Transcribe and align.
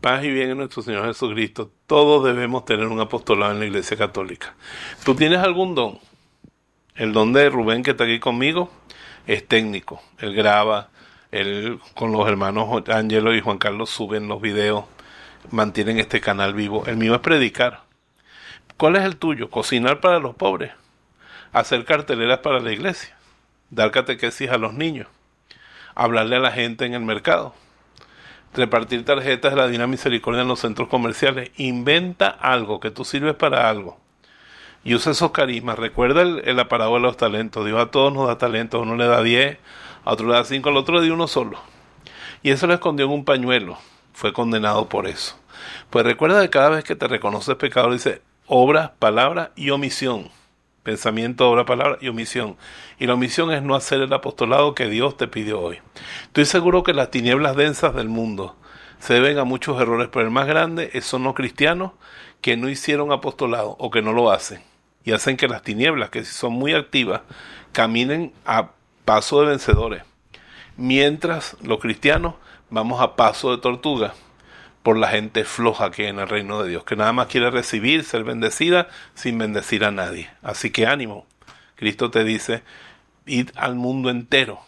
Paz 0.00 0.24
y 0.24 0.30
bien 0.30 0.50
en 0.50 0.56
nuestro 0.56 0.80
Señor 0.80 1.04
Jesucristo. 1.06 1.70
Todos 1.86 2.24
debemos 2.24 2.64
tener 2.64 2.86
un 2.86 3.00
apostolado 3.00 3.52
en 3.52 3.58
la 3.58 3.66
Iglesia 3.66 3.98
Católica. 3.98 4.54
¿Tú 5.04 5.14
tienes 5.14 5.40
algún 5.40 5.74
don? 5.74 5.98
El 6.94 7.12
don 7.12 7.34
de 7.34 7.50
Rubén 7.50 7.82
que 7.82 7.90
está 7.90 8.04
aquí 8.04 8.18
conmigo 8.18 8.70
es 9.26 9.46
técnico. 9.46 10.02
Él 10.18 10.34
graba, 10.34 10.88
él 11.30 11.78
con 11.94 12.12
los 12.12 12.26
hermanos 12.26 12.82
Ángelo 12.88 13.34
y 13.34 13.42
Juan 13.42 13.58
Carlos 13.58 13.90
suben 13.90 14.26
los 14.26 14.40
videos, 14.40 14.86
mantienen 15.50 15.98
este 15.98 16.22
canal 16.22 16.54
vivo. 16.54 16.86
El 16.86 16.96
mío 16.96 17.14
es 17.14 17.20
predicar. 17.20 17.82
¿Cuál 18.78 18.96
es 18.96 19.02
el 19.02 19.16
tuyo? 19.16 19.50
Cocinar 19.50 20.00
para 20.00 20.18
los 20.18 20.34
pobres, 20.34 20.72
hacer 21.52 21.84
carteleras 21.84 22.38
para 22.38 22.60
la 22.60 22.72
iglesia, 22.72 23.14
dar 23.68 23.90
catequesis 23.90 24.48
a 24.48 24.56
los 24.56 24.72
niños, 24.72 25.08
hablarle 25.94 26.36
a 26.36 26.40
la 26.40 26.52
gente 26.52 26.86
en 26.86 26.94
el 26.94 27.02
mercado 27.02 27.54
repartir 28.54 29.04
tarjetas 29.04 29.52
de 29.52 29.56
la 29.56 29.66
Divina 29.66 29.86
Misericordia 29.86 30.42
en 30.42 30.48
los 30.48 30.60
centros 30.60 30.88
comerciales. 30.88 31.50
Inventa 31.56 32.28
algo, 32.28 32.80
que 32.80 32.90
tú 32.90 33.04
sirves 33.04 33.34
para 33.34 33.68
algo. 33.68 33.98
Y 34.84 34.94
usa 34.94 35.12
esos 35.12 35.30
carismas. 35.30 35.78
Recuerda 35.78 36.22
el, 36.22 36.56
la 36.56 36.68
parábola 36.68 37.02
de 37.02 37.08
los 37.08 37.16
talentos. 37.16 37.66
Dios 37.66 37.80
a 37.80 37.90
todos 37.90 38.12
nos 38.12 38.26
da 38.26 38.38
talentos. 38.38 38.80
Uno 38.80 38.96
le 38.96 39.06
da 39.06 39.22
10, 39.22 39.58
a 40.04 40.12
otro 40.12 40.26
le 40.28 40.34
da 40.34 40.44
5, 40.44 40.68
al 40.68 40.76
otro 40.76 40.96
le 40.96 41.02
dio 41.02 41.14
uno 41.14 41.26
solo. 41.26 41.58
Y 42.42 42.50
eso 42.50 42.66
lo 42.66 42.74
escondió 42.74 43.06
en 43.06 43.12
un 43.12 43.24
pañuelo. 43.24 43.78
Fue 44.12 44.32
condenado 44.32 44.88
por 44.88 45.06
eso. 45.06 45.38
Pues 45.90 46.04
recuerda 46.04 46.40
que 46.42 46.50
cada 46.50 46.70
vez 46.70 46.84
que 46.84 46.96
te 46.96 47.06
reconoces 47.08 47.56
pecador 47.56 47.92
dice 47.92 48.22
obra, 48.46 48.94
palabra 48.98 49.52
y 49.54 49.70
omisión 49.70 50.30
pensamiento, 50.82 51.48
obra, 51.48 51.64
palabra 51.64 51.98
y 52.00 52.08
omisión. 52.08 52.56
Y 52.98 53.06
la 53.06 53.14
omisión 53.14 53.52
es 53.52 53.62
no 53.62 53.74
hacer 53.74 54.00
el 54.00 54.12
apostolado 54.12 54.74
que 54.74 54.86
Dios 54.86 55.16
te 55.16 55.28
pidió 55.28 55.60
hoy. 55.60 55.78
Estoy 56.24 56.44
seguro 56.44 56.82
que 56.82 56.94
las 56.94 57.10
tinieblas 57.10 57.56
densas 57.56 57.94
del 57.94 58.08
mundo 58.08 58.56
se 58.98 59.14
deben 59.14 59.38
a 59.38 59.44
muchos 59.44 59.80
errores, 59.80 60.08
pero 60.12 60.24
el 60.24 60.30
más 60.30 60.46
grande 60.46 60.90
son 61.00 61.24
los 61.24 61.34
cristianos 61.34 61.92
que 62.40 62.56
no 62.56 62.68
hicieron 62.68 63.12
apostolado 63.12 63.76
o 63.78 63.90
que 63.90 64.02
no 64.02 64.12
lo 64.12 64.30
hacen. 64.30 64.62
Y 65.04 65.12
hacen 65.12 65.36
que 65.36 65.48
las 65.48 65.62
tinieblas, 65.62 66.10
que 66.10 66.24
son 66.24 66.52
muy 66.52 66.74
activas, 66.74 67.22
caminen 67.72 68.32
a 68.44 68.70
paso 69.04 69.40
de 69.40 69.48
vencedores. 69.48 70.02
Mientras 70.76 71.56
los 71.62 71.80
cristianos 71.80 72.34
vamos 72.68 73.00
a 73.00 73.16
paso 73.16 73.50
de 73.50 73.62
tortuga 73.62 74.14
por 74.82 74.96
la 74.96 75.08
gente 75.08 75.44
floja 75.44 75.90
que 75.90 76.04
hay 76.04 76.08
en 76.08 76.18
el 76.18 76.28
reino 76.28 76.62
de 76.62 76.70
Dios, 76.70 76.84
que 76.84 76.96
nada 76.96 77.12
más 77.12 77.26
quiere 77.26 77.50
recibir, 77.50 78.04
ser 78.04 78.24
bendecida 78.24 78.88
sin 79.14 79.38
bendecir 79.38 79.84
a 79.84 79.90
nadie. 79.90 80.30
Así 80.42 80.70
que 80.70 80.86
ánimo. 80.86 81.26
Cristo 81.76 82.10
te 82.10 82.24
dice, 82.24 82.62
id 83.26 83.50
al 83.56 83.74
mundo 83.74 84.10
entero. 84.10 84.60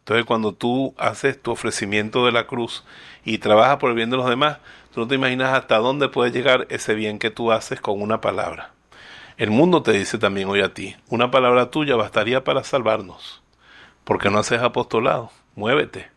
Entonces 0.00 0.24
cuando 0.24 0.54
tú 0.54 0.94
haces 0.98 1.40
tu 1.40 1.50
ofrecimiento 1.50 2.26
de 2.26 2.32
la 2.32 2.46
cruz 2.46 2.84
y 3.24 3.38
trabajas 3.38 3.76
por 3.76 3.90
el 3.90 3.96
bien 3.96 4.10
de 4.10 4.16
los 4.16 4.28
demás, 4.28 4.58
tú 4.92 5.00
no 5.00 5.06
te 5.08 5.14
imaginas 5.14 5.52
hasta 5.54 5.76
dónde 5.78 6.08
puede 6.08 6.32
llegar 6.32 6.66
ese 6.70 6.94
bien 6.94 7.18
que 7.18 7.30
tú 7.30 7.52
haces 7.52 7.80
con 7.80 8.00
una 8.00 8.20
palabra. 8.20 8.72
El 9.36 9.50
mundo 9.50 9.82
te 9.82 9.92
dice 9.92 10.18
también 10.18 10.48
hoy 10.48 10.60
a 10.60 10.74
ti, 10.74 10.96
una 11.08 11.30
palabra 11.30 11.70
tuya 11.70 11.96
bastaría 11.96 12.44
para 12.44 12.64
salvarnos. 12.64 13.42
Porque 14.04 14.30
no 14.30 14.38
haces 14.38 14.60
apostolado, 14.60 15.30
muévete. 15.54 16.10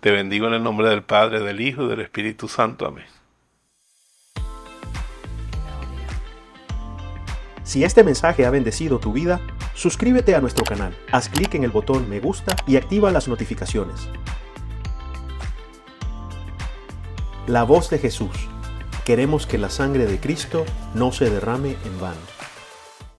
Te 0.00 0.12
bendigo 0.12 0.46
en 0.46 0.54
el 0.54 0.62
nombre 0.62 0.88
del 0.88 1.02
Padre, 1.02 1.40
del 1.40 1.60
Hijo 1.60 1.84
y 1.84 1.88
del 1.88 2.00
Espíritu 2.00 2.46
Santo. 2.46 2.86
Amén. 2.86 3.06
Si 7.64 7.82
este 7.84 8.04
mensaje 8.04 8.46
ha 8.46 8.50
bendecido 8.50 9.00
tu 9.00 9.12
vida, 9.12 9.40
suscríbete 9.74 10.36
a 10.36 10.40
nuestro 10.40 10.64
canal, 10.64 10.96
haz 11.10 11.28
clic 11.28 11.54
en 11.54 11.64
el 11.64 11.70
botón 11.70 12.08
me 12.08 12.20
gusta 12.20 12.56
y 12.66 12.76
activa 12.76 13.10
las 13.10 13.28
notificaciones. 13.28 14.08
La 17.46 17.64
voz 17.64 17.90
de 17.90 17.98
Jesús. 17.98 18.48
Queremos 19.04 19.46
que 19.46 19.58
la 19.58 19.68
sangre 19.68 20.06
de 20.06 20.20
Cristo 20.20 20.64
no 20.94 21.12
se 21.12 21.28
derrame 21.28 21.76
en 21.84 22.00
vano. 22.00 22.37